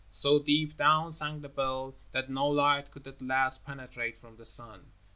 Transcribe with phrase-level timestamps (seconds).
[0.09, 4.45] So deep down sank the bell that no light could at last penetrate from the
[4.45, 4.91] sun.